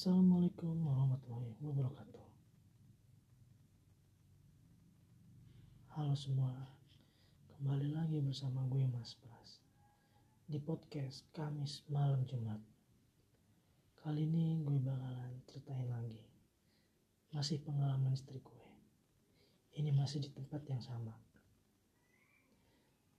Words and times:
Assalamualaikum 0.00 0.80
warahmatullahi 0.80 1.60
wabarakatuh. 1.60 2.24
Halo 5.92 6.16
semua, 6.16 6.56
kembali 7.52 7.92
lagi 7.92 8.24
bersama 8.24 8.64
gue 8.72 8.80
Mas 8.88 9.12
Pras 9.20 9.60
di 10.48 10.56
podcast 10.56 11.28
Kamis 11.36 11.84
malam 11.92 12.24
Jumat. 12.24 12.64
Kali 14.00 14.24
ini 14.24 14.64
gue 14.64 14.80
bakalan 14.80 15.36
ceritain 15.44 15.84
lagi 15.92 16.24
masih 17.36 17.60
pengalaman 17.60 18.16
istri 18.16 18.40
gue. 18.40 18.68
Ini 19.76 19.92
masih 19.92 20.24
di 20.24 20.32
tempat 20.32 20.64
yang 20.64 20.80
sama. 20.80 21.12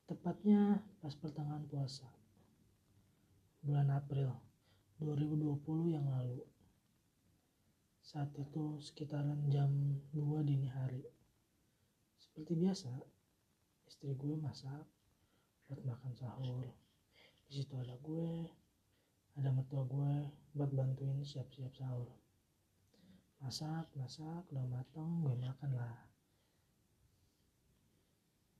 Tepatnya 0.09 0.81
pas 0.97 1.13
pertengahan 1.13 1.61
puasa 1.69 2.09
bulan 3.61 3.93
April 3.93 4.33
2020 4.97 5.93
yang 5.93 6.09
lalu. 6.09 6.41
Saat 8.11 8.35
itu 8.35 8.75
sekitaran 8.83 9.47
jam 9.47 9.71
2 10.11 10.43
dini 10.43 10.67
hari. 10.67 10.99
Seperti 12.19 12.59
biasa, 12.59 12.91
istri 13.87 14.11
gue 14.19 14.35
masak 14.35 14.83
buat 15.71 15.79
makan 15.87 16.11
sahur. 16.19 16.67
Di 17.47 17.63
situ 17.63 17.71
ada 17.79 17.95
gue, 18.03 18.51
ada 19.39 19.47
mertua 19.55 19.87
gue 19.87 20.27
buat 20.51 20.67
bantuin 20.75 21.23
siap-siap 21.23 21.71
sahur. 21.71 22.11
Masak, 23.39 23.87
masak, 23.95 24.43
udah 24.51 24.67
matang, 24.67 25.23
gue 25.23 25.35
makan 25.39 25.71
lah. 25.71 26.11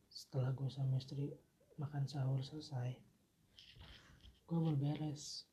Setelah 0.08 0.56
gue 0.56 0.72
sama 0.72 0.96
istri 0.96 1.28
makan 1.76 2.08
sahur 2.08 2.40
selesai, 2.40 2.96
gue 4.48 4.60
berberes. 4.64 5.44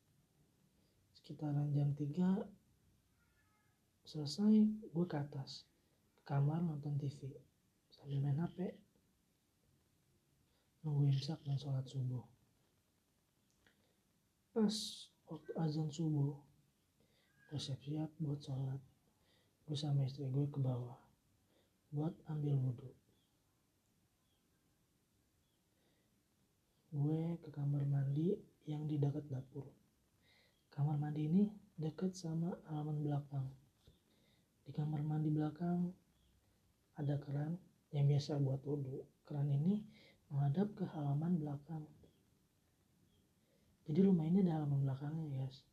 Sekitaran 1.19 1.75
jam 1.75 1.91
3 1.99 2.58
selesai 4.09 4.65
gue 4.89 5.05
ke 5.05 5.17
atas. 5.21 5.69
Ke 6.17 6.33
kamar 6.33 6.65
nonton 6.65 6.97
TV 6.97 7.29
sambil 7.93 8.17
main 8.25 8.41
HP 8.41 8.73
nunggu 10.81 11.13
imsak 11.13 11.37
dan 11.45 11.61
sholat 11.61 11.85
subuh. 11.85 12.25
Pas 14.49 14.75
waktu 15.29 15.51
azan 15.61 15.93
subuh 15.93 16.33
gue 17.53 17.61
siap-siap 17.61 18.09
buat 18.17 18.41
sholat. 18.41 18.81
Gue 19.69 19.77
sama 19.77 20.01
istri 20.09 20.25
gue 20.25 20.45
ke 20.49 20.57
bawah 20.57 20.97
buat 21.93 22.17
ambil 22.33 22.57
wudhu. 22.57 22.89
Gue 26.89 27.37
ke 27.45 27.53
kamar 27.53 27.85
mandi 27.85 28.33
yang 28.65 28.89
di 28.89 28.97
dekat 28.97 29.29
dapur. 29.29 29.69
Kamar 30.73 30.97
mandi 30.97 31.29
ini 31.29 31.45
deket 31.77 32.17
sama 32.17 32.57
halaman 32.65 33.05
belakang 33.05 33.45
di 34.69 34.77
kamar 34.77 35.01
mandi 35.01 35.33
belakang 35.33 35.89
ada 36.93 37.17
keran 37.17 37.57
yang 37.89 38.05
biasa 38.05 38.37
buat 38.37 38.61
wudhu. 38.61 39.01
Keran 39.25 39.49
ini 39.49 39.81
menghadap 40.29 40.77
ke 40.77 40.85
halaman 40.93 41.41
belakang. 41.41 41.89
Jadi 43.89 44.05
rumah 44.05 44.29
ini 44.29 44.45
ada 44.45 44.61
halaman 44.61 44.85
belakangnya 44.85 45.25
guys. 45.33 45.65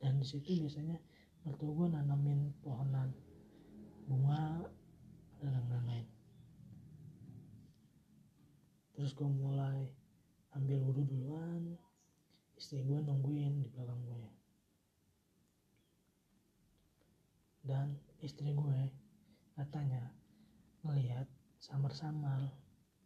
Dan 0.00 0.16
di 0.16 0.24
situ 0.24 0.64
biasanya 0.64 0.96
mertua 1.44 1.76
gue 1.76 1.86
nanamin 1.92 2.56
pohonan 2.64 3.12
bunga 4.08 4.64
dan 5.44 5.60
lain-lain. 5.68 6.08
Terus 8.96 9.12
gue 9.12 9.28
mulai 9.28 9.92
ambil 10.56 10.88
wudhu 10.88 11.04
duluan. 11.04 11.76
Istri 12.56 12.80
gue 12.80 12.96
nungguin 13.04 13.60
di 13.60 13.68
belakang 13.76 14.00
gue. 14.08 14.37
Dan 17.78 17.94
istri 18.18 18.50
gue. 18.58 18.90
Katanya 19.54 20.10
ngelihat 20.82 21.30
samar-samar 21.62 22.50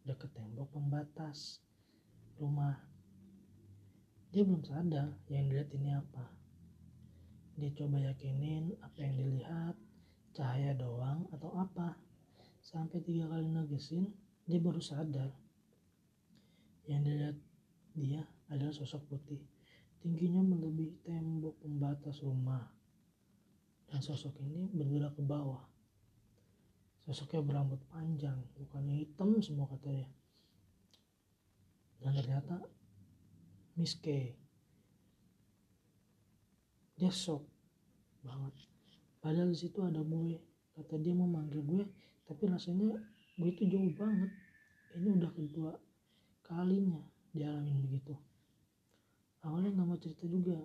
deket 0.08 0.32
tembok 0.32 0.72
pembatas 0.72 1.60
rumah. 2.40 2.80
Dia 4.32 4.48
belum 4.48 4.64
sadar 4.64 5.12
yang 5.28 5.52
dilihat 5.52 5.68
ini 5.76 5.92
apa. 5.92 6.24
Dia 7.60 7.68
coba 7.76 8.00
yakinin 8.00 8.72
apa 8.80 8.96
yang 9.04 9.14
dilihat 9.20 9.76
cahaya 10.32 10.72
doang 10.72 11.28
atau 11.36 11.52
apa. 11.52 12.00
Sampai 12.64 13.04
tiga 13.04 13.28
kali 13.28 13.44
negesin 13.52 14.08
dia 14.48 14.56
baru 14.56 14.80
sadar. 14.80 15.36
Yang 16.88 17.00
dilihat 17.04 17.36
dia 17.92 18.22
adalah 18.48 18.72
sosok 18.72 19.04
putih. 19.12 19.44
Tingginya 20.00 20.40
melebihi 20.40 21.04
tembok 21.04 21.60
pembatas 21.60 22.24
rumah 22.24 22.81
dan 23.92 24.00
sosok 24.00 24.41
ini 24.41 24.72
bergerak 24.72 25.12
ke 25.12 25.20
bawah. 25.20 25.60
Sosoknya 27.04 27.44
berambut 27.44 27.76
panjang 27.92 28.41
bukannya 28.56 29.04
hitam 29.04 29.36
semua 29.44 29.69
katanya. 29.69 30.08
Dan 32.00 32.16
ternyata 32.16 32.56
Miss 33.76 33.92
K. 34.00 34.32
Dia 36.97 37.12
shock 37.12 37.44
banget. 38.25 38.56
Padahal 39.20 39.52
di 39.52 39.60
situ 39.60 39.84
ada 39.84 40.00
gue 40.00 40.41
kata 40.72 40.97
dia 40.97 41.12
mau 41.12 41.28
manggil 41.28 41.60
gue 41.60 41.84
tapi 42.25 42.48
rasanya 42.48 42.97
gue 43.36 43.48
itu 43.52 43.69
jauh 43.69 43.92
banget. 43.92 44.32
Ini 44.97 45.20
udah 45.20 45.31
kedua 45.36 45.76
kalinya 46.41 47.04
dialamin 47.36 47.84
begitu. 47.84 48.16
Awalnya 49.44 49.76
nggak 49.76 49.84
mau 49.84 50.00
cerita 50.00 50.25
juga. 50.25 50.56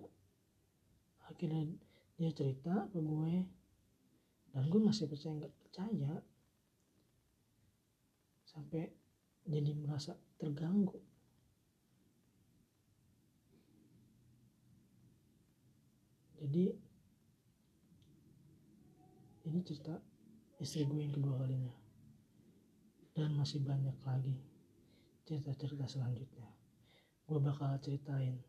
Akhirnya 1.28 1.76
dia 2.18 2.34
cerita 2.34 2.90
ke 2.90 2.98
gue. 2.98 3.46
Dan 4.50 4.64
gue 4.66 4.80
masih 4.82 5.06
percaya 5.06 5.38
nggak 5.38 5.54
percaya. 5.62 6.12
Sampai 8.42 8.90
jadi 9.46 9.70
merasa 9.78 10.18
terganggu. 10.34 10.98
Jadi 16.38 16.74
ini 19.46 19.58
cerita 19.62 19.94
istri 20.58 20.86
gue 20.90 21.06
yang 21.06 21.14
kedua 21.14 21.38
kalinya. 21.38 21.74
Dan 23.14 23.38
masih 23.38 23.62
banyak 23.62 23.94
lagi 24.02 24.34
cerita-cerita 25.22 25.86
selanjutnya. 25.86 26.50
Gue 27.26 27.38
bakal 27.38 27.78
ceritain 27.78 28.42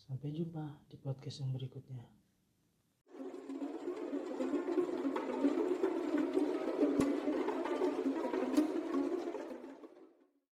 Sampai 0.00 0.32
jumpa 0.32 0.64
di 0.88 0.96
podcast 0.96 1.44
yang 1.44 1.52
berikutnya. 1.52 2.19